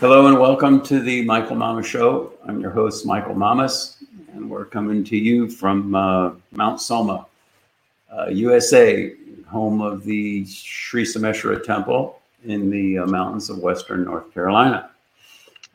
[0.00, 2.32] Hello and welcome to the Michael Mamas Show.
[2.46, 7.26] I'm your host, Michael Mamas, and we're coming to you from uh, Mount Soma,
[8.10, 9.12] uh, USA,
[9.46, 14.88] home of the Sri Someshwara Temple in the uh, mountains of Western North Carolina.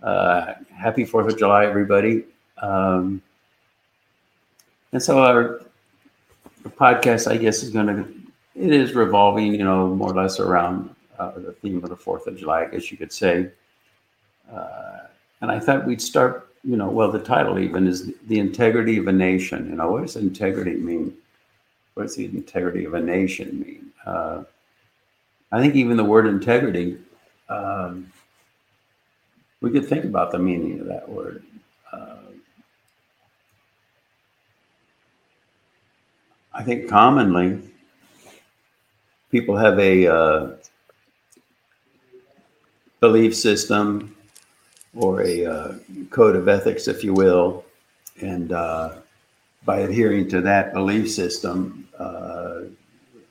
[0.01, 2.23] Uh, happy 4th of July, everybody.
[2.63, 3.21] Um,
[4.91, 5.61] and so our
[6.69, 8.11] podcast, I guess, is going to,
[8.55, 12.25] it is revolving, you know, more or less around uh, the theme of the 4th
[12.25, 13.51] of July, I guess you could say.
[14.51, 14.99] Uh,
[15.41, 19.07] and I thought we'd start, you know, well, the title even is The Integrity of
[19.07, 19.69] a Nation.
[19.69, 21.15] You know, what does integrity mean?
[21.95, 23.91] What does the integrity of a nation mean?
[24.05, 24.43] Uh,
[25.51, 26.97] I think even the word integrity,
[27.47, 28.11] um,
[29.61, 31.43] we could think about the meaning of that word.
[31.91, 32.17] Uh,
[36.53, 37.61] I think commonly
[39.31, 40.47] people have a uh,
[42.99, 44.14] belief system
[44.95, 45.73] or a uh,
[46.09, 47.65] code of ethics, if you will.
[48.21, 48.95] And uh,
[49.65, 52.61] by adhering to that belief system, uh,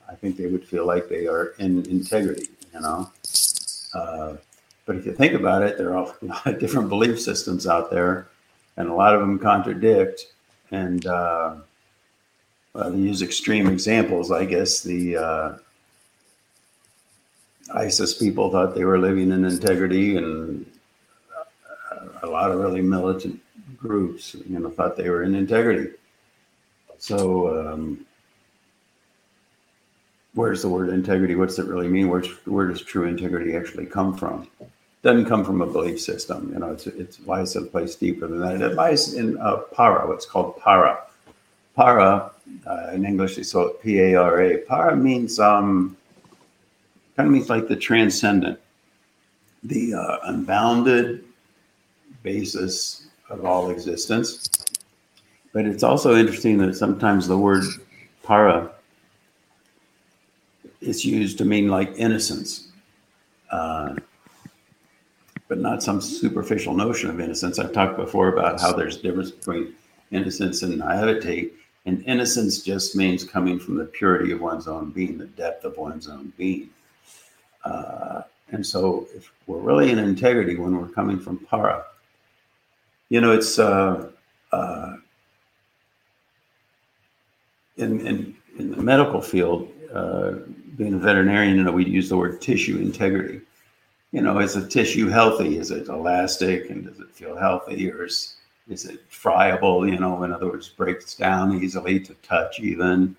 [0.07, 3.09] I think they would feel like they are in integrity, you know.
[3.93, 4.35] Uh,
[4.85, 7.89] but if you think about it, there are a lot of different belief systems out
[7.89, 8.27] there,
[8.77, 10.27] and a lot of them contradict.
[10.71, 11.55] And uh,
[12.73, 15.57] well, to use extreme examples, I guess the uh,
[17.73, 20.65] ISIS people thought they were living in integrity, and
[22.25, 23.39] a lot of really militant
[23.77, 25.91] groups, you know, thought they were in integrity.
[26.97, 27.19] So,
[27.57, 28.05] um,
[30.33, 31.35] where's the word integrity?
[31.35, 32.09] What's it really mean?
[32.09, 34.47] Where, where does true integrity actually come from?
[35.01, 36.49] Doesn't come from a belief system.
[36.51, 38.61] You know, it's it's lies in a place deeper than that.
[38.61, 40.07] It lies in uh, para.
[40.07, 41.03] What's called para.
[41.75, 42.31] Para
[42.65, 44.57] uh, in English, they call it P A R A.
[44.59, 45.95] Para means um,
[47.15, 48.57] kind of means like the transcendent,
[49.63, 51.24] the uh, unbounded,
[52.25, 54.49] basis of all existence.
[55.53, 57.63] But it's also interesting that sometimes the word
[58.23, 58.71] para
[60.81, 62.67] is used to mean like innocence,
[63.51, 63.95] uh,
[65.47, 67.57] but not some superficial notion of innocence.
[67.59, 69.73] I've talked before about how there's a difference between
[70.11, 71.51] innocence and naivete.
[71.85, 75.77] And innocence just means coming from the purity of one's own being, the depth of
[75.77, 76.71] one's own being.
[77.63, 81.85] Uh, and so, if we're really in integrity when we're coming from para,
[83.09, 84.09] you know, it's uh,
[84.51, 84.95] uh,
[87.77, 90.33] in, in, in the medical field, uh,
[90.75, 93.41] being a veterinarian, you know, we use the word tissue integrity.
[94.11, 95.57] You know, is a tissue healthy?
[95.57, 98.35] Is it elastic and does it feel healthy or is,
[98.69, 99.87] is it friable?
[99.87, 103.15] You know, in other words, breaks down easily to touch even.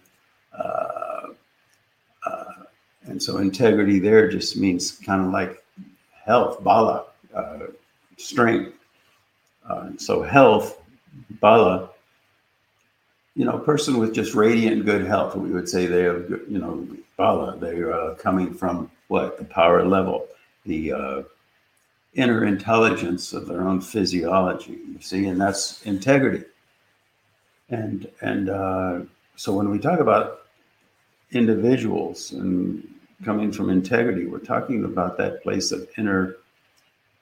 [0.59, 1.29] Uh,
[2.25, 2.45] uh,
[3.05, 5.63] and so integrity there just means kind of like
[6.25, 7.05] health, bala,
[7.35, 7.59] uh,
[8.17, 8.76] strength.
[9.69, 10.81] Uh, so health,
[11.41, 11.91] bala,
[13.35, 16.59] you know, a person with just radiant good health, we would say they have, you
[16.59, 19.39] know, bala, they're uh, coming from what?
[19.39, 20.27] The power level,
[20.65, 21.23] the uh,
[22.15, 26.45] inner intelligence of their own physiology, you see, and that's integrity.
[27.69, 29.01] And, and uh,
[29.37, 30.43] so when we talk about
[31.33, 32.89] individuals and
[33.25, 36.37] coming from integrity, we're talking about that place of inner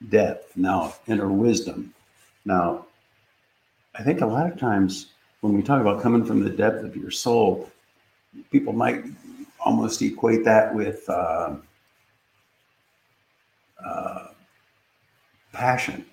[0.09, 1.93] depth, now inner wisdom,
[2.45, 2.85] now,
[3.95, 5.07] I think a lot of times
[5.41, 7.69] when we talk about coming from the depth of your soul,
[8.51, 9.03] people might
[9.59, 11.55] almost equate that with uh,
[13.83, 14.27] uh,
[15.53, 16.05] passion.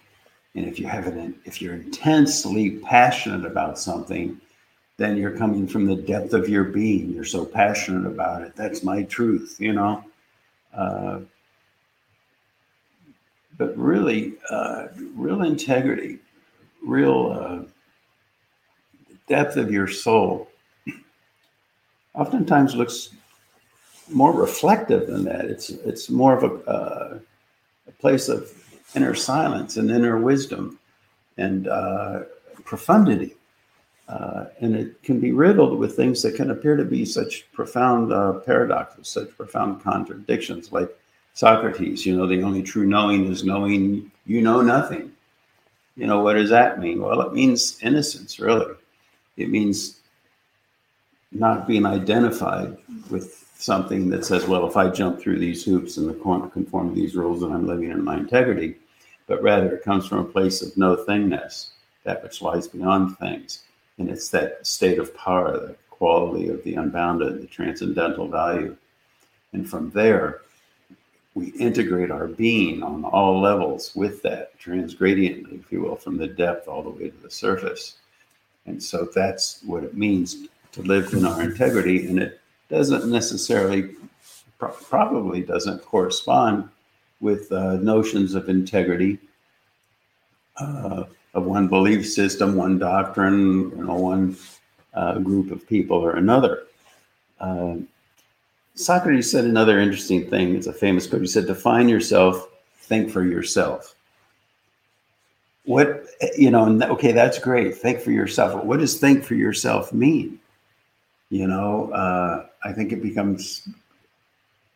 [0.54, 4.40] And if you have an, if you're intensely passionate about something,
[4.98, 7.12] then you're coming from the depth of your being.
[7.12, 8.54] You're so passionate about it.
[8.54, 10.04] That's my truth, you know.
[10.74, 11.20] Uh,
[13.58, 16.18] but really, uh, real integrity,
[16.84, 17.64] real uh,
[19.28, 20.48] depth of your soul,
[22.14, 23.10] oftentimes looks
[24.10, 25.46] more reflective than that.
[25.46, 27.18] It's it's more of a, uh,
[27.88, 28.52] a place of
[28.94, 30.78] inner silence and inner wisdom
[31.38, 32.20] and uh,
[32.64, 33.36] profundity.
[34.08, 38.12] Uh, and it can be riddled with things that can appear to be such profound
[38.12, 40.90] uh, paradoxes, such profound contradictions, like
[41.34, 45.10] Socrates, you know, the only true knowing is knowing you know nothing.
[45.96, 47.02] You know, what does that mean?
[47.02, 48.74] Well, it means innocence, really.
[49.36, 50.00] It means
[51.30, 52.76] not being identified
[53.10, 56.08] with something that says, well, if I jump through these hoops and
[56.52, 58.76] conform to these rules, then I'm living in my integrity.
[59.26, 61.68] But rather, it comes from a place of no thingness,
[62.04, 63.62] that which lies beyond things.
[63.98, 68.76] And it's that state of power, the quality of the unbounded, the transcendental value.
[69.52, 70.40] And from there,
[71.34, 76.26] we integrate our being on all levels with that transgradiently, if you will, from the
[76.26, 77.96] depth all the way to the surface.
[78.66, 82.06] And so that's what it means to live in our integrity.
[82.06, 83.94] And it doesn't necessarily,
[84.58, 86.68] probably doesn't correspond
[87.20, 89.18] with uh, notions of integrity
[90.58, 94.36] uh, of one belief system, one doctrine, you know, one
[94.94, 96.64] uh, group of people or another.
[97.40, 97.76] Uh,
[98.74, 100.56] Socrates said another interesting thing.
[100.56, 101.22] It's a famous quote.
[101.22, 102.48] He said, "Define yourself,
[102.78, 103.94] think for yourself."
[105.64, 106.66] What you know?
[106.90, 107.76] Okay, that's great.
[107.76, 108.64] Think for yourself.
[108.64, 110.40] What does think for yourself mean?
[111.30, 113.68] You know, uh, I think it becomes.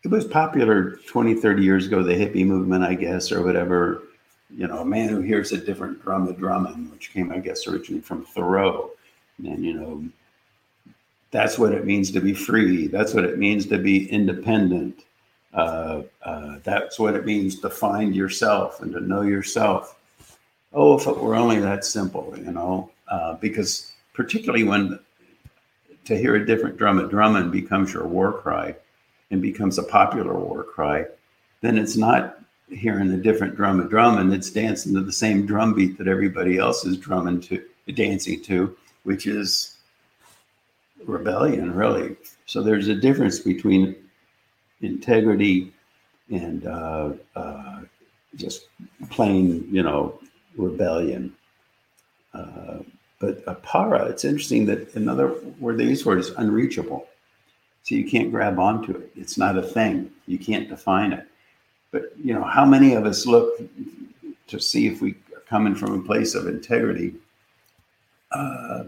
[0.05, 4.05] It was popular 20, 30 years ago, the hippie movement, I guess, or whatever.
[4.51, 7.67] You know, a man who hears a different drum a drumming, which came, I guess,
[7.67, 8.93] originally from Thoreau.
[9.39, 10.05] And, you know,
[11.31, 12.87] that's what it means to be free.
[12.87, 15.05] That's what it means to be independent.
[15.53, 19.99] Uh, uh, that's what it means to find yourself and to know yourself.
[20.73, 24.99] Oh, if it were only that simple, you know, uh, because particularly when
[26.05, 28.75] to hear a different drum at Drummond becomes your war cry
[29.31, 31.07] and becomes a popular war cry,
[31.61, 32.39] then it's not
[32.71, 36.59] hearing a different drum at Drummond, it's dancing to the same drum beat that everybody
[36.59, 37.63] else is drumming to,
[37.95, 39.76] dancing to, which is
[41.05, 42.17] rebellion, really.
[42.47, 43.97] So there's a difference between
[44.81, 45.73] integrity
[46.31, 47.81] and uh, uh,
[48.37, 48.67] just
[49.11, 50.19] plain, you know,
[50.57, 51.35] rebellion.
[52.35, 52.79] Uh,
[53.19, 57.07] but para, it's interesting that another word they use for it is unreachable.
[57.83, 59.11] So you can't grab onto it.
[59.17, 60.11] It's not a thing.
[60.27, 61.27] You can't define it.
[61.93, 63.61] But you know, how many of us look
[64.49, 67.15] to see if we are coming from a place of integrity
[68.33, 68.85] uh,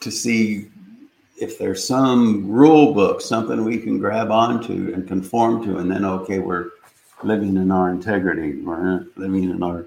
[0.00, 0.70] to see
[1.40, 6.04] if there's some rule book, something we can grab onto and conform to, and then
[6.04, 6.70] okay, we're
[7.22, 9.86] living in our integrity, we're living in our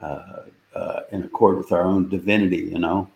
[0.00, 0.42] uh,
[0.74, 3.08] uh, in accord with our own divinity, you know.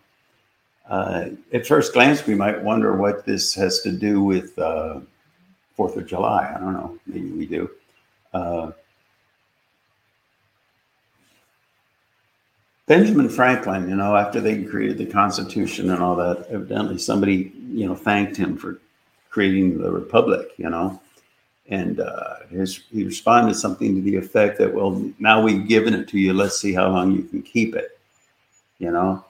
[0.89, 4.99] Uh, at first glance, we might wonder what this has to do with uh,
[5.75, 6.51] Fourth of July.
[6.53, 6.97] I don't know.
[7.05, 7.69] Maybe we do.
[12.91, 17.87] Benjamin Franklin, you know, after they created the Constitution and all that, evidently somebody, you
[17.87, 18.81] know, thanked him for
[19.29, 21.01] creating the Republic, you know.
[21.69, 26.09] And uh, his, he responded something to the effect that, well, now we've given it
[26.09, 26.33] to you.
[26.33, 27.97] Let's see how long you can keep it,
[28.79, 29.23] you know.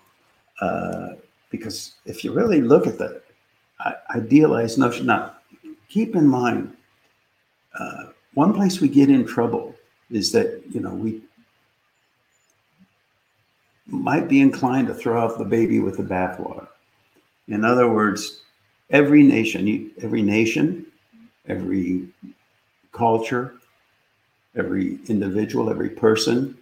[0.59, 1.09] Uh,
[1.51, 3.21] because if you really look at the
[4.09, 5.35] idealized notion, now
[5.87, 6.75] keep in mind,
[7.79, 9.75] uh, one place we get in trouble
[10.09, 11.21] is that, you know, we
[13.91, 16.67] might be inclined to throw out the baby with the bathwater.
[17.47, 18.41] In other words,
[18.89, 20.85] every nation, every nation,
[21.47, 22.07] every
[22.91, 23.55] culture,
[24.55, 26.57] every individual, every person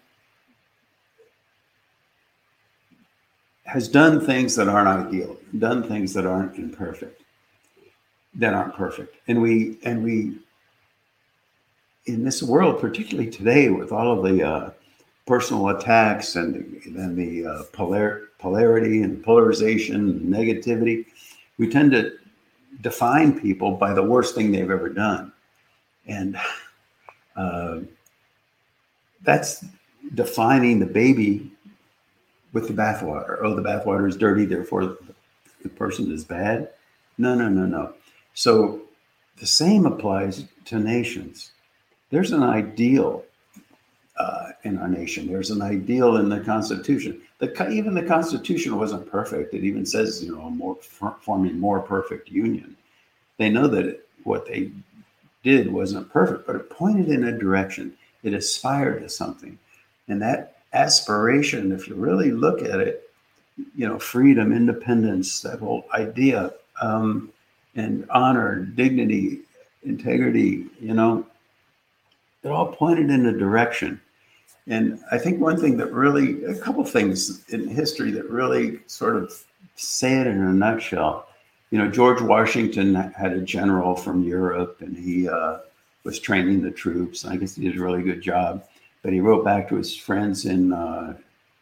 [3.66, 7.22] has done things that aren't ideal, done things that aren't imperfect,
[8.34, 9.16] that aren't perfect.
[9.28, 10.40] And we and we
[12.06, 14.72] in this world, particularly today, with all of the uh,
[15.30, 21.06] personal attacks and then the uh, polar, polarity and polarization and negativity,
[21.60, 22.14] we tend to
[22.82, 25.32] define people by the worst thing they've ever done.
[26.08, 26.36] And
[27.36, 27.82] uh,
[29.22, 29.64] that's
[30.16, 31.52] defining the baby
[32.52, 33.38] with the bathwater.
[33.44, 34.98] Oh, the bathwater is dirty, therefore
[35.62, 36.72] the person is bad.
[37.20, 37.94] No, no, no, no.
[38.34, 38.82] So
[39.38, 41.52] the same applies to nations.
[42.10, 43.26] There's an ideal
[44.20, 45.28] uh, in our nation.
[45.28, 47.22] There's an ideal in the Constitution.
[47.40, 49.54] The, even the Constitution wasn't perfect.
[49.54, 50.76] It even says, you know, more
[51.22, 52.76] forming more perfect union.
[53.38, 54.72] They know that it, what they
[55.44, 57.94] did wasn't perfect, but it pointed in a direction.
[58.24, 59.58] It aspired to something,
[60.10, 63.10] and that aspiration, if you really look at it,
[63.76, 67.32] you know, freedom, independence, that whole idea, um,
[67.76, 69.40] and honor, dignity,
[69.84, 71.26] integrity, you know,
[72.44, 74.02] it all pointed in a direction
[74.68, 79.16] and I think one thing that really, a couple things in history that really sort
[79.16, 79.34] of
[79.76, 81.28] say it in a nutshell.
[81.72, 85.60] You know, George Washington had a general from Europe and he uh,
[86.04, 87.26] was training the troops.
[87.26, 88.66] I guess he did a really good job.
[89.02, 91.16] But he wrote back to his friends in uh,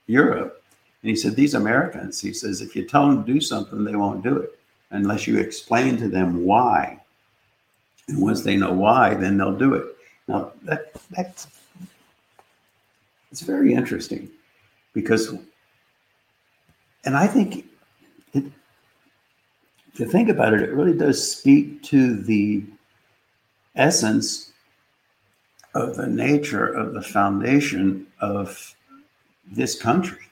[0.07, 0.63] Europe
[1.01, 3.95] and he said, These Americans, he says, if you tell them to do something, they
[3.95, 4.57] won't do it
[4.91, 6.99] unless you explain to them why.
[8.07, 9.85] And once they know why, then they'll do it.
[10.27, 11.47] Now, that, that's
[13.37, 14.31] it's very interesting
[14.93, 15.31] because,
[17.05, 17.65] and I think
[18.33, 18.45] it,
[19.95, 22.63] to think about it, it really does speak to the
[23.75, 24.53] essence
[25.75, 28.75] of the nature of the foundation of
[29.45, 30.25] this country.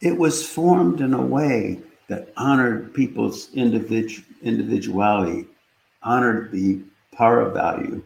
[0.00, 5.46] It was formed in a way that honored people's individu- individuality,
[6.02, 6.80] honored the
[7.12, 8.02] para value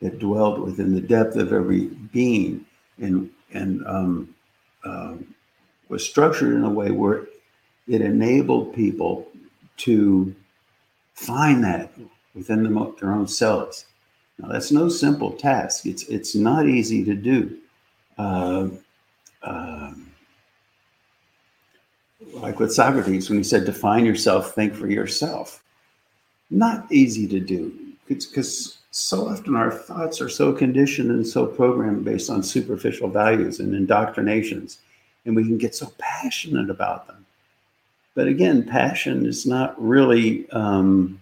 [0.00, 2.64] that dwelled within the depth of every being,
[2.98, 4.34] and and um,
[4.84, 5.14] uh,
[5.88, 7.26] was structured in a way where
[7.88, 9.28] it enabled people
[9.78, 10.34] to
[11.14, 11.90] find that
[12.34, 12.62] within
[13.00, 13.86] their own selves.
[14.38, 15.86] Now, that's no simple task.
[15.86, 17.58] It's it's not easy to do.
[18.16, 18.68] Uh,
[19.42, 20.06] um,
[22.34, 25.62] like with Socrates when he said, "Define yourself, think for yourself."
[26.50, 27.72] Not easy to do
[28.08, 33.08] It's because so often our thoughts are so conditioned and so programmed based on superficial
[33.08, 34.78] values and indoctrinations,
[35.24, 37.24] and we can get so passionate about them.
[38.14, 41.20] But again, passion is not really um,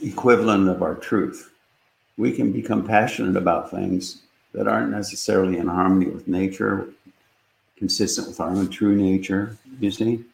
[0.00, 1.50] equivalent of our truth.
[2.16, 4.22] We can become passionate about things
[4.52, 6.88] that aren't necessarily in harmony with nature,
[7.76, 10.24] consistent with our own true nature, you see.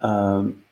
[0.00, 0.62] Um,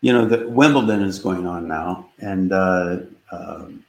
[0.00, 2.98] you know, the Wimbledon is going on now, and uh,
[3.32, 3.84] um,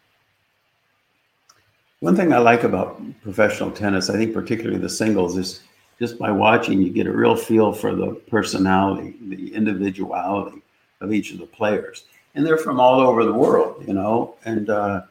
[2.00, 5.62] one thing I like about professional tennis, I think particularly the singles, is
[6.00, 10.62] just by watching, you get a real feel for the personality, the individuality
[11.02, 14.70] of each of the players, and they're from all over the world, you know, and
[14.70, 15.02] uh,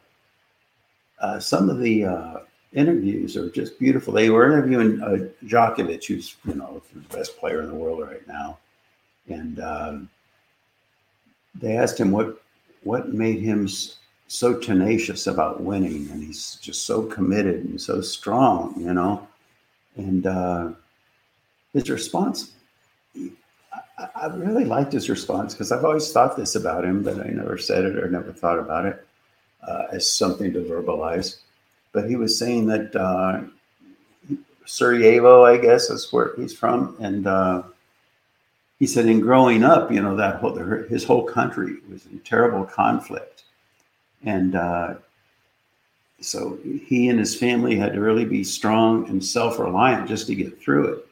[1.21, 2.39] uh, some of the uh,
[2.73, 4.13] interviews are just beautiful.
[4.13, 8.27] They were interviewing uh, Djokovic, who's you know the best player in the world right
[8.27, 8.59] now,
[9.29, 10.11] and um,
[11.55, 12.41] they asked him what
[12.83, 13.69] what made him
[14.29, 19.27] so tenacious about winning, and he's just so committed and so strong, you know.
[19.97, 20.71] And uh,
[21.73, 22.53] his response,
[24.15, 27.59] I, really liked his response because I've always thought this about him, but I never
[27.59, 29.07] said it or never thought about it
[29.67, 31.39] uh, as something to verbalize.
[31.93, 33.41] But he was saying that uh,
[34.67, 37.63] Sarajevo, I guess, is where he's from, and uh,
[38.79, 42.65] he said in growing up, you know, that whole, his whole country was in terrible
[42.65, 43.45] conflict.
[44.25, 44.95] And uh,
[46.21, 50.35] so he and his family had to really be strong and self reliant just to
[50.35, 51.07] get through it.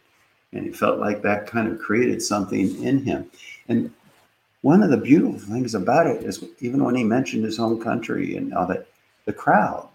[0.53, 3.31] And he felt like that kind of created something in him.
[3.69, 3.93] And
[4.63, 8.37] one of the beautiful things about it is even when he mentioned his home country
[8.37, 8.87] and all that,
[9.25, 9.89] the crowd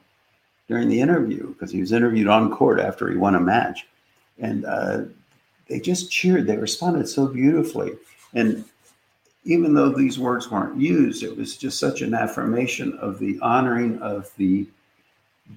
[0.67, 3.87] during the interview, because he was interviewed on court after he won a match.
[4.39, 5.01] And uh,
[5.71, 6.45] they just cheered.
[6.45, 7.93] They responded so beautifully.
[8.33, 8.65] And
[9.45, 13.97] even though these words weren't used, it was just such an affirmation of the honoring
[13.99, 14.67] of the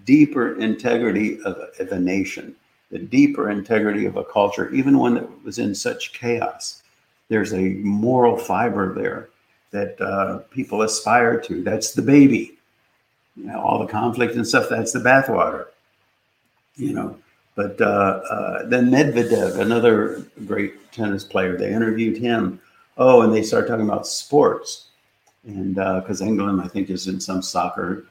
[0.05, 2.55] deeper integrity of, of a nation,
[2.93, 6.83] the deeper integrity of a culture, even when it was in such chaos.
[7.29, 9.31] There's a moral fiber there
[9.73, 11.63] that uh, people aspire to.
[11.65, 12.57] That's the baby.
[13.35, 15.67] You know, all the conflict and stuff, that's the bathwater.
[16.77, 17.19] You know,
[17.55, 22.61] but uh, uh, then Medvedev, another great tennis player, they interviewed him.
[22.97, 24.87] Oh, and they started talking about sports.
[25.45, 28.07] And because uh, England, I think, is in some soccer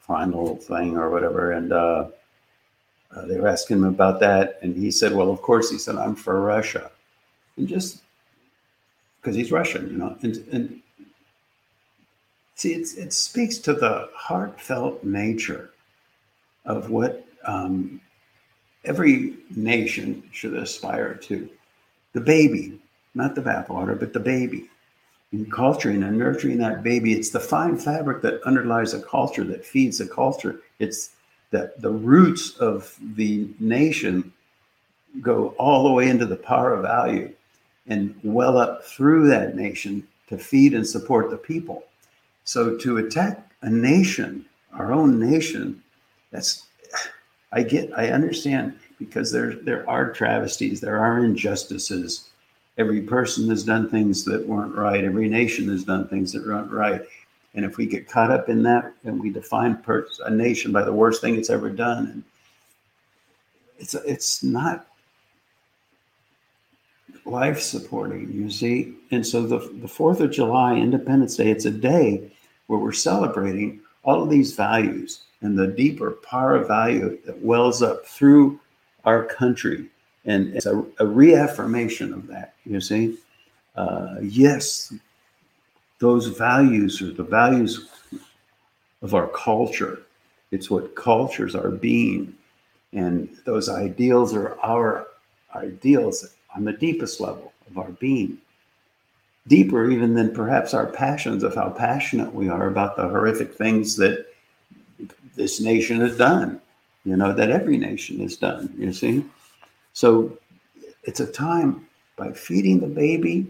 [0.00, 1.52] final thing or whatever.
[1.52, 2.08] And uh,
[3.14, 4.58] uh, they were asking him about that.
[4.62, 6.90] And he said, Well, of course, he said, I'm for Russia.
[7.56, 8.02] And just
[9.20, 10.16] because he's Russian, you know.
[10.22, 10.82] And, and
[12.56, 15.70] see, it speaks to the heartfelt nature
[16.64, 18.00] of what um,
[18.84, 21.48] every nation should aspire to.
[22.12, 22.80] The baby,
[23.14, 24.68] not the bathwater, but the baby.
[25.32, 29.64] In culturing and nurturing that baby, it's the fine fabric that underlies a culture, that
[29.64, 30.60] feeds a culture.
[30.78, 31.10] It's
[31.50, 34.32] that the roots of the nation
[35.20, 37.32] go all the way into the power of value
[37.86, 41.84] and well up through that nation to feed and support the people.
[42.44, 45.82] So to attack a nation, our own nation,
[46.30, 46.66] that's
[47.52, 52.28] I get, I understand because there there are travesties, there are injustices.
[52.78, 55.04] Every person has done things that weren't right.
[55.04, 57.02] Every nation has done things that weren't right.
[57.54, 60.82] And if we get caught up in that, and we define per- a nation by
[60.82, 62.22] the worst thing it's ever done, and
[63.78, 64.86] it's it's not
[67.26, 68.94] life supporting, you see.
[69.10, 72.32] And so the the Fourth of July, Independence Day, it's a day
[72.68, 78.06] where we're celebrating all of these values and the deeper para value that wells up
[78.06, 78.58] through
[79.04, 79.88] our country.
[80.24, 83.18] And it's a, a reaffirmation of that, you see.
[83.74, 84.92] Uh, yes,
[85.98, 87.88] those values are the values
[89.02, 90.02] of our culture.
[90.50, 92.34] It's what cultures are being.
[92.92, 95.06] And those ideals are our
[95.54, 98.38] ideals on the deepest level of our being.
[99.48, 103.96] Deeper even than perhaps our passions of how passionate we are about the horrific things
[103.96, 104.26] that
[105.34, 106.60] this nation has done,
[107.04, 109.24] you know, that every nation has done, you see?
[109.92, 110.38] So
[111.02, 113.46] it's a time by feeding the baby,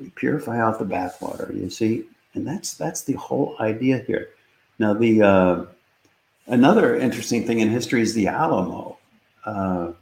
[0.00, 2.04] we purify out the bathwater, you see?
[2.34, 4.30] And that's that's the whole idea here.
[4.78, 5.64] Now the uh,
[6.48, 8.98] another interesting thing in history is the Alamo.
[9.44, 9.92] Uh,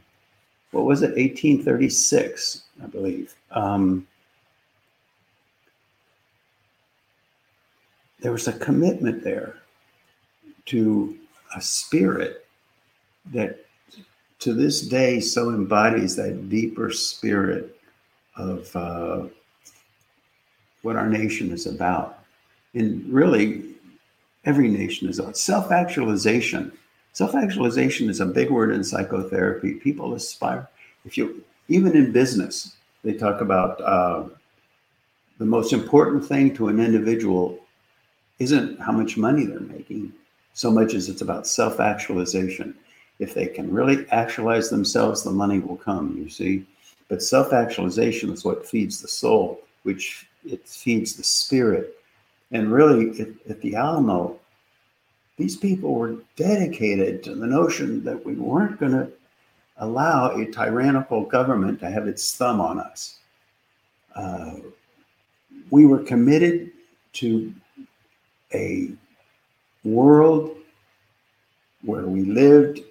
[0.71, 1.15] what was it?
[1.15, 3.33] 1836, I believe.
[3.51, 4.05] Um,
[8.25, 9.57] there was a commitment there
[10.65, 11.15] to
[11.55, 12.47] a spirit
[13.31, 13.63] that
[14.39, 17.79] to this day so embodies that deeper spirit
[18.35, 19.27] of uh,
[20.81, 22.23] what our nation is about.
[22.73, 23.75] And really,
[24.43, 26.71] every nation is about self actualization.
[27.13, 29.75] Self actualization is a big word in psychotherapy.
[29.75, 30.67] People aspire,
[31.05, 34.23] if you, even in business, they talk about uh,
[35.37, 37.59] the most important thing to an individual
[38.39, 40.13] isn't how much money they're making
[40.55, 42.75] so much as it's about self actualization.
[43.19, 46.65] If they can really actualize themselves, the money will come, you see.
[47.07, 51.97] But self actualization is what feeds the soul, which it feeds the spirit.
[52.51, 54.39] And really, at, at the Alamo,
[55.37, 59.11] these people were dedicated to the notion that we weren't going to
[59.77, 63.19] allow a tyrannical government to have its thumb on us.
[64.15, 64.55] Uh,
[65.69, 66.71] we were committed
[67.11, 67.53] to
[68.55, 68.89] a
[69.83, 70.57] world
[71.83, 72.81] where we lived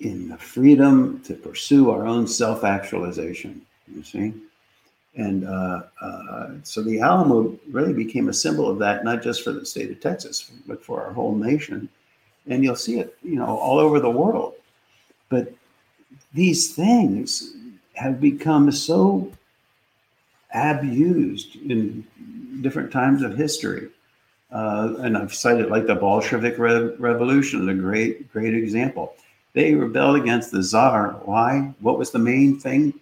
[0.00, 3.62] in the freedom to pursue our own self actualization,
[3.94, 4.34] you see?
[5.14, 9.52] And uh, uh, so the Alamo really became a symbol of that, not just for
[9.52, 11.88] the state of Texas, but for our whole nation.
[12.48, 14.54] And you'll see it, you know, all over the world.
[15.28, 15.52] But
[16.34, 17.54] these things
[17.94, 19.30] have become so
[20.54, 22.06] abused in
[22.62, 23.88] different times of history
[24.52, 29.14] uh, and I've cited like the Bolshevik Re- Revolution, a great, great example.
[29.54, 31.20] They rebelled against the Tsar.
[31.24, 31.72] Why?
[31.80, 32.94] What was the main thing?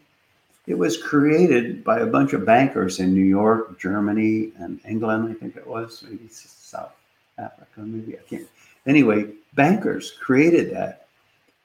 [0.67, 5.35] It was created by a bunch of bankers in New York, Germany, and England, I
[5.35, 6.93] think it was, maybe South
[7.39, 8.49] Africa, maybe I can't.
[8.87, 11.09] Anyway, bankers created that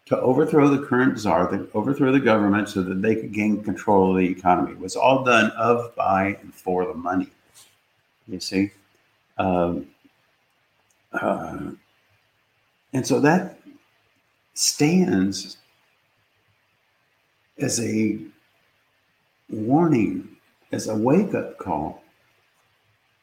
[0.07, 4.11] to overthrow the current czar, to overthrow the government so that they could gain control
[4.11, 4.71] of the economy.
[4.71, 7.29] It was all done of, by, and for the money.
[8.27, 8.71] You see?
[9.37, 9.87] Um,
[11.11, 11.71] uh,
[12.93, 13.59] and so that
[14.53, 15.57] stands
[17.57, 18.19] as a
[19.49, 20.27] warning,
[20.71, 22.03] as a wake up call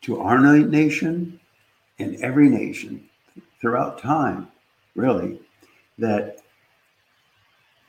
[0.02, 1.40] to our nation
[1.98, 3.08] and every nation
[3.60, 4.48] throughout time,
[4.94, 5.38] really,
[5.98, 6.38] that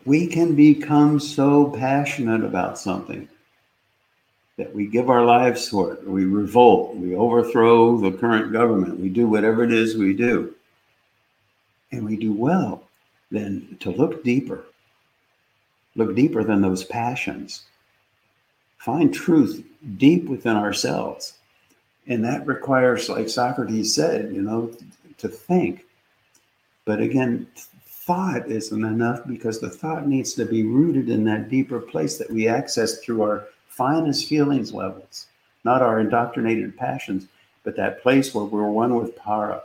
[0.05, 3.27] we can become so passionate about something
[4.57, 9.09] that we give our lives for it, we revolt, we overthrow the current government, we
[9.09, 10.53] do whatever it is we do,
[11.91, 12.83] and we do well,
[13.31, 14.65] then to look deeper,
[15.95, 17.63] look deeper than those passions,
[18.77, 19.63] find truth
[19.97, 21.33] deep within ourselves.
[22.05, 24.71] And that requires, like Socrates said, you know,
[25.19, 25.85] to think.
[26.85, 31.79] But again, thought isn't enough because the thought needs to be rooted in that deeper
[31.79, 35.27] place that we access through our finest feelings levels,
[35.63, 37.27] not our indoctrinated passions,
[37.63, 39.63] but that place where we're one with para,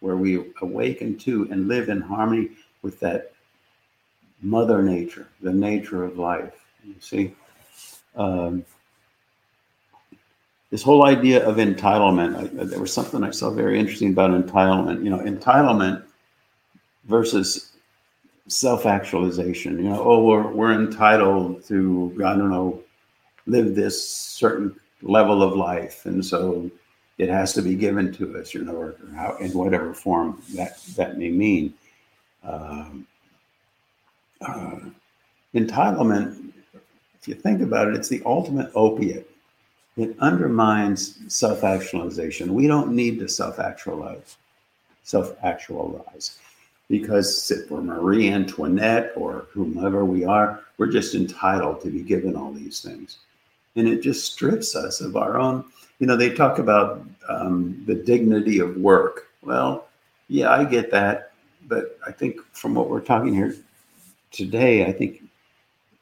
[0.00, 2.50] where we awaken to and live in harmony
[2.82, 3.32] with that
[4.42, 6.54] mother nature, the nature of life.
[6.84, 7.34] You see,
[8.14, 8.64] um,
[10.70, 12.36] this whole idea of entitlement.
[12.36, 15.02] I, there was something I saw very interesting about entitlement.
[15.02, 16.04] You know, entitlement
[17.04, 17.72] versus
[18.46, 19.78] self-actualization.
[19.78, 22.84] You know, oh, we're we're entitled to I don't know
[23.48, 26.70] live this certain level of life, and so
[27.18, 30.80] it has to be given to us, you know, or, how in whatever form that
[30.96, 31.74] that may mean.
[32.44, 33.06] Um,
[34.40, 34.78] uh,
[35.54, 36.52] entitlement,
[37.20, 39.28] if you think about it, it's the ultimate opiate.
[39.96, 42.54] It undermines self-actualization.
[42.54, 44.36] We don't need to self-actualize,
[45.02, 46.38] self-actualize,
[46.88, 52.36] because if we're Marie Antoinette or whomever we are, we're just entitled to be given
[52.36, 53.18] all these things
[53.78, 55.64] and it just strips us of our own.
[55.98, 59.28] You know, they talk about um, the dignity of work.
[59.42, 59.88] Well,
[60.28, 61.32] yeah, I get that,
[61.66, 63.54] but I think from what we're talking here
[64.30, 65.22] today, I think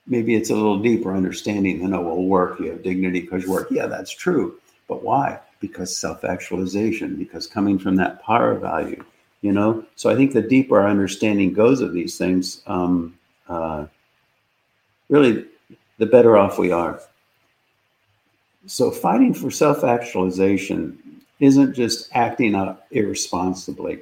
[0.07, 3.53] maybe it's a little deeper understanding than oh, well, work you have dignity because you
[3.53, 3.69] work.
[3.71, 4.59] Yeah, that's true,
[4.89, 5.41] but why?
[5.61, 9.05] Because self-actualization, because coming from that para value,
[9.43, 9.85] you know.
[9.97, 13.17] So I think the deeper our understanding goes of these things, um,
[13.49, 13.87] uh,
[15.09, 15.47] really,
[15.99, 17.01] the better off we are
[18.67, 24.01] so fighting for self-actualization isn't just acting up irresponsibly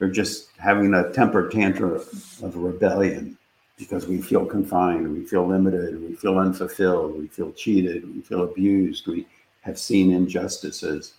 [0.00, 1.96] or just having a temper tantrum
[2.42, 3.36] of rebellion
[3.76, 8.42] because we feel confined, we feel limited, we feel unfulfilled, we feel cheated, we feel
[8.42, 9.26] abused, we
[9.60, 11.14] have seen injustices.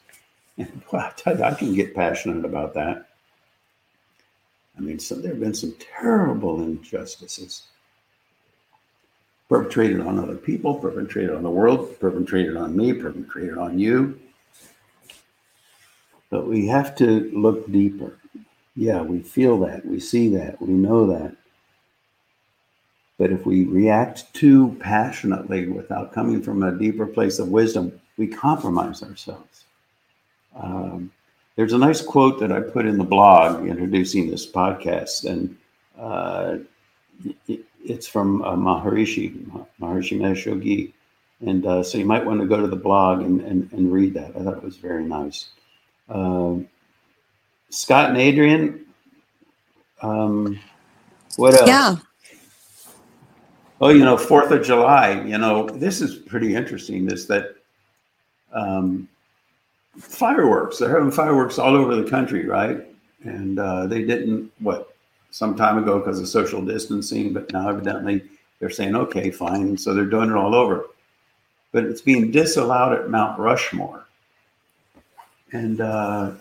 [0.58, 3.08] And well, I can get passionate about that.
[4.78, 7.64] I mean, so there have been some terrible injustices
[9.50, 14.18] perpetrated on other people, perpetrated on the world, perpetrated on me, perpetrated on you.
[16.30, 18.16] But we have to look deeper.
[18.76, 21.36] Yeah, we feel that, we see that, we know that.
[23.18, 28.28] But if we react too passionately without coming from a deeper place of wisdom, we
[28.28, 29.66] compromise ourselves.
[30.56, 31.12] Um,
[31.56, 35.58] there's a nice quote that I put in the blog introducing this podcast, and
[35.98, 36.60] uh,
[37.84, 39.34] it's from uh, Maharishi,
[39.82, 40.94] Maharishi Mahesh Yogi.
[41.46, 44.14] And uh, so you might want to go to the blog and, and, and read
[44.16, 44.36] that.
[44.36, 45.50] I thought it was very nice.
[46.10, 46.68] Um,
[47.70, 48.86] Scott and Adrian,
[50.02, 50.60] um,
[51.38, 51.68] what else?
[51.68, 51.96] Yeah.
[53.82, 55.22] Oh, you know, Fourth of July.
[55.22, 57.10] You know, this is pretty interesting.
[57.10, 57.56] Is that
[58.52, 59.08] um,
[59.98, 60.80] fireworks?
[60.80, 62.86] They're having fireworks all over the country, right?
[63.24, 64.89] And uh, they didn't what
[65.32, 68.24] some time ago because of social distancing, but now evidently
[68.60, 69.78] they're saying, okay, fine.
[69.78, 70.86] So they're doing it all over.
[71.72, 74.06] But it's being disallowed at Mount Rushmore.
[75.52, 76.32] And uh,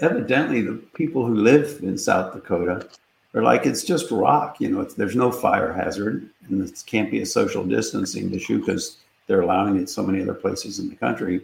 [0.00, 2.88] evidently, the people who live in South Dakota
[3.34, 4.60] are like, it's just rock.
[4.60, 8.98] You know, there's no fire hazard, and it can't be a social distancing issue because
[9.26, 11.42] they're allowing it so many other places in the country.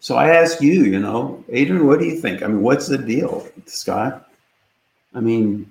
[0.00, 2.42] So I ask you, you know, Adrian, what do you think?
[2.42, 4.30] I mean, what's the deal, Scott?
[5.14, 5.70] I mean,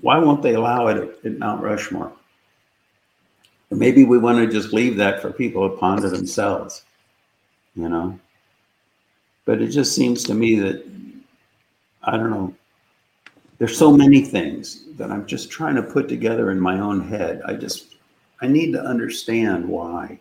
[0.00, 2.12] why won't they allow it at, Mount Rushmore?
[3.70, 6.82] Or maybe we want to just leave that for people to ponder themselves,
[7.76, 8.18] you know?
[9.44, 10.84] But it just seems to me that,
[12.02, 12.54] I don't know,
[13.58, 17.42] there's so many things that I'm just trying to put together in my own head.
[17.44, 17.96] I just,
[18.40, 20.20] I need to understand why.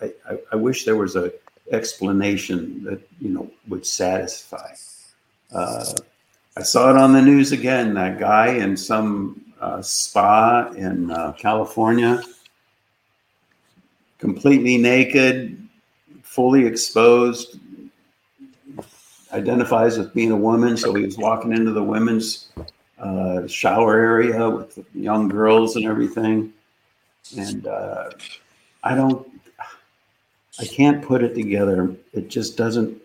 [0.00, 1.32] I, I, I wish there was a
[1.70, 4.74] explanation that you know would satisfy.
[5.52, 5.92] Uh,
[6.56, 7.94] I saw it on the news again.
[7.94, 12.22] That guy in some uh, spa in uh, California,
[14.18, 15.66] completely naked,
[16.22, 17.58] fully exposed,
[19.32, 20.76] identifies as being a woman.
[20.76, 22.48] So he was walking into the women's
[22.98, 26.52] uh, shower area with young girls and everything.
[27.36, 28.10] And uh,
[28.82, 29.26] I don't
[30.58, 31.94] I can't put it together.
[32.12, 33.00] It just doesn't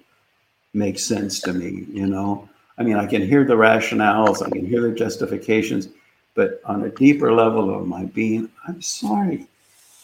[0.73, 2.47] make sense to me, you know.
[2.77, 5.89] I mean, I can hear the rationales, I can hear the justifications,
[6.35, 9.47] but on a deeper level of my being, I'm sorry,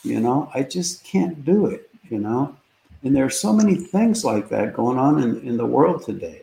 [0.03, 2.55] you know, I just can't do it, you know.
[3.03, 6.41] And there are so many things like that going on in, in the world today.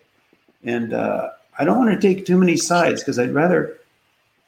[0.65, 3.79] And uh, I don't want to take too many sides because I'd rather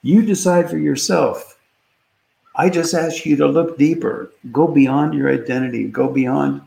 [0.03, 1.54] you decide for yourself
[2.57, 6.63] I just ask you to look deeper, go beyond your identity, go beyond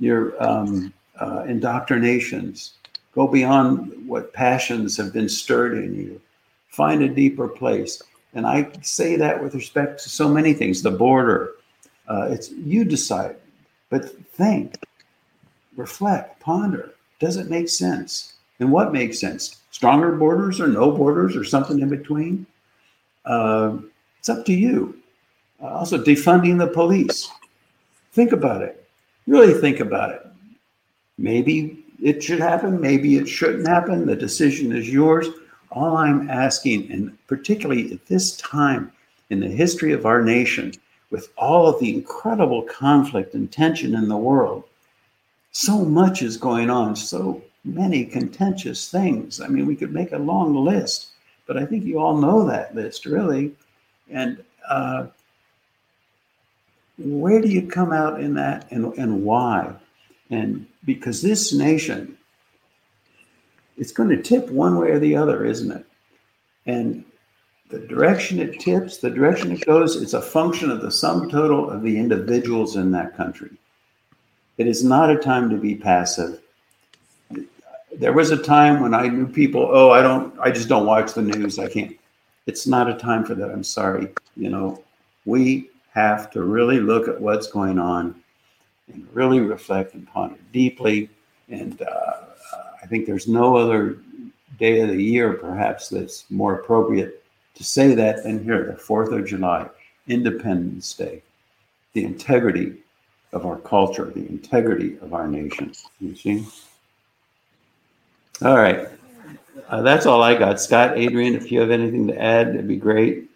[0.00, 2.74] your um, uh, indoctrinations,
[3.14, 6.20] go beyond what passions have been stirred in you.
[6.68, 8.02] Find a deeper place.
[8.34, 11.52] And I say that with respect to so many things the border.
[12.08, 13.36] Uh, it's you decide,
[13.90, 14.74] but think,
[15.76, 16.94] reflect, ponder.
[17.20, 18.34] Does it make sense?
[18.60, 19.60] And what makes sense?
[19.70, 22.46] Stronger borders or no borders or something in between?
[23.24, 23.78] Uh,
[24.18, 24.98] it's up to you.
[25.60, 27.30] Uh, also, defunding the police.
[28.12, 28.88] Think about it.
[29.26, 30.26] Really think about it.
[31.18, 32.80] Maybe it should happen.
[32.80, 34.06] Maybe it shouldn't happen.
[34.06, 35.28] The decision is yours.
[35.70, 38.92] All I'm asking, and particularly at this time
[39.30, 40.72] in the history of our nation,
[41.10, 44.64] with all of the incredible conflict and tension in the world,
[45.52, 49.40] so much is going on, so many contentious things.
[49.40, 51.08] I mean, we could make a long list,
[51.46, 53.52] but I think you all know that list, really.
[54.10, 55.06] And uh,
[56.98, 59.72] where do you come out in that and, and why?
[60.30, 62.18] And because this nation,
[63.76, 65.86] it's going to tip one way or the other, isn't it?
[66.66, 67.04] And
[67.70, 71.70] the direction it tips, the direction it goes, it's a function of the sum total
[71.70, 73.50] of the individuals in that country.
[74.56, 76.40] It is not a time to be passive.
[77.92, 81.14] There was a time when I knew people, oh, I don't, I just don't watch
[81.14, 81.58] the news.
[81.58, 81.96] I can't.
[82.46, 83.50] It's not a time for that.
[83.50, 84.08] I'm sorry.
[84.36, 84.82] You know,
[85.26, 88.14] we have to really look at what's going on
[88.92, 91.10] and really reflect and ponder deeply.
[91.48, 92.20] And uh,
[92.82, 93.98] I think there's no other
[94.58, 97.22] day of the year, perhaps, that's more appropriate
[97.54, 99.68] to say that than here, the 4th of July,
[100.06, 101.22] Independence Day.
[101.94, 102.74] The integrity
[103.32, 105.72] of our culture, the integrity of our nation.
[106.00, 106.46] You see?
[108.42, 108.88] All right.
[109.68, 110.60] Uh, that's all I got.
[110.60, 113.27] Scott, Adrian, if you have anything to add, it'd be great.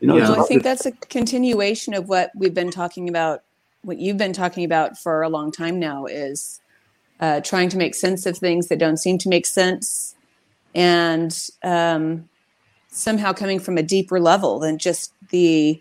[0.00, 0.32] You know, yeah.
[0.32, 3.42] I think that's a continuation of what we've been talking about,
[3.82, 6.60] what you've been talking about for a long time now is
[7.20, 10.14] uh, trying to make sense of things that don't seem to make sense
[10.74, 12.28] and um,
[12.88, 15.80] somehow coming from a deeper level than just the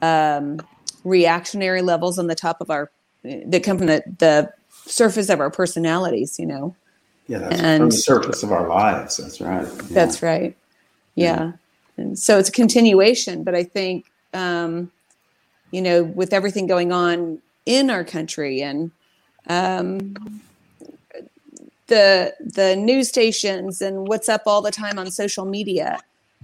[0.00, 0.60] um,
[1.04, 2.90] reactionary levels on the top of our
[3.24, 6.74] that come from the, the surface of our personalities you know
[7.28, 9.82] yeah that's and, from the surface of our lives that's right yeah.
[9.90, 10.56] that's right
[11.14, 11.44] yeah.
[11.44, 11.52] yeah.
[11.96, 14.90] And so it's a continuation but i think um,
[15.70, 18.90] you know with everything going on in our country and
[19.48, 20.14] um,
[21.88, 25.98] the the news stations and what's up all the time on social media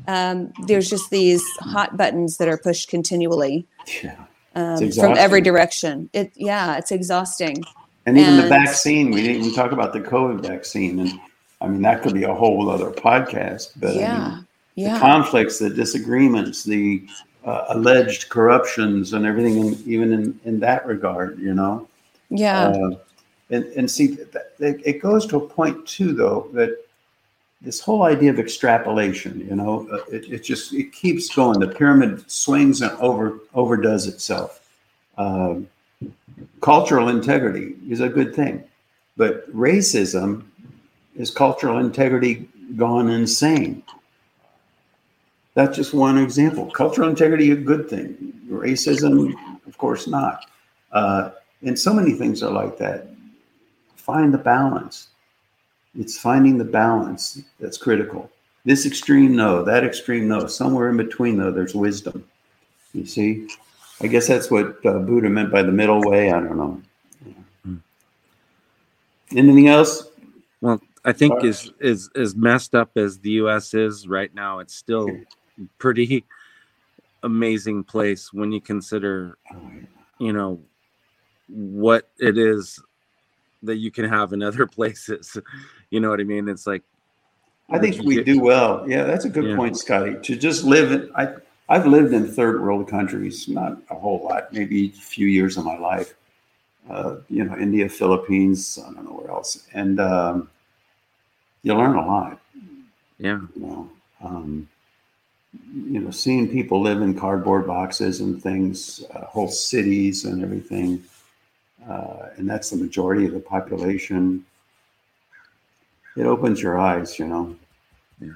[0.06, 3.66] um, there's just these hot buttons that are pushed continually
[4.02, 4.16] yeah.
[4.54, 6.08] um, from every direction.
[6.12, 7.64] It yeah, it's exhausting.
[8.06, 11.20] And even and, the vaccine, we didn't even talk about the COVID vaccine, and
[11.60, 13.72] I mean that could be a whole other podcast.
[13.76, 14.46] But yeah, I mean,
[14.78, 14.94] yeah.
[14.94, 17.04] the conflicts, the disagreements, the
[17.44, 21.88] uh, alleged corruptions, and everything, in, even in in that regard, you know.
[22.30, 22.68] Yeah.
[22.68, 22.90] Uh,
[23.50, 24.18] and and see,
[24.60, 26.84] it goes to a point too, though, that
[27.60, 31.58] this whole idea of extrapolation, you know, uh, it, it just it keeps going.
[31.58, 34.68] The pyramid swings and over overdoes itself.
[35.16, 35.56] Uh,
[36.60, 38.62] cultural integrity is a good thing,
[39.16, 40.44] but racism
[41.16, 43.82] is cultural integrity gone insane.
[45.58, 46.70] That's just one example.
[46.70, 48.32] Cultural integrity a good thing.
[48.48, 49.34] Racism,
[49.66, 50.44] of course, not.
[50.92, 51.30] Uh,
[51.62, 53.08] and so many things are like that.
[53.96, 55.08] Find the balance
[55.98, 58.30] it's finding the balance that's critical.
[58.64, 59.64] This extreme, no.
[59.64, 60.46] That extreme, no.
[60.46, 62.24] Somewhere in between, though, there's wisdom.
[62.92, 63.48] You see?
[64.00, 66.30] I guess that's what uh, Buddha meant by the middle way.
[66.30, 66.82] I don't know.
[67.64, 67.76] Hmm.
[69.36, 70.08] Anything else?
[70.60, 73.74] Well, I think uh, as as as messed up as the U.S.
[73.74, 75.08] is right now, it's still
[75.78, 76.24] pretty
[77.22, 79.38] amazing place when you consider,
[80.18, 80.60] you know,
[81.48, 82.80] what it is
[83.62, 85.36] that you can have in other places.
[85.90, 86.48] You know what I mean?
[86.48, 86.82] It's like
[87.70, 88.88] I think we do well.
[88.88, 89.56] Yeah, that's a good yeah.
[89.56, 90.16] point, Scotty.
[90.22, 91.34] To just live in I
[91.68, 95.64] I've lived in third world countries, not a whole lot, maybe a few years of
[95.64, 96.14] my life.
[96.88, 100.48] Uh, you know, India, Philippines, I don't know where else, and um,
[101.62, 102.40] you learn a lot.
[103.18, 103.40] Yeah.
[103.54, 103.90] You know,
[104.24, 104.68] um,
[105.52, 111.02] you know, seeing people live in cardboard boxes and things, uh, whole cities and everything,
[111.88, 114.44] uh, and that's the majority of the population
[116.18, 117.56] it opens your eyes, you know.
[118.20, 118.32] Yeah.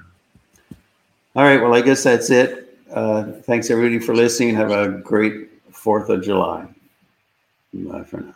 [1.35, 1.61] All right.
[1.61, 2.77] Well, I guess that's it.
[2.89, 4.55] Uh, thanks everybody for listening.
[4.55, 6.65] Have a great Fourth of July.
[7.73, 8.35] Bye for now.